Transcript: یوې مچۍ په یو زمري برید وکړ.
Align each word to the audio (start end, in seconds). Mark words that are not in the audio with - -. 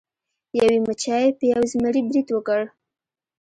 یوې 0.59 0.77
مچۍ 0.85 1.27
په 1.37 1.43
یو 1.51 1.61
زمري 1.71 2.01
برید 2.07 2.27
وکړ. 2.31 2.61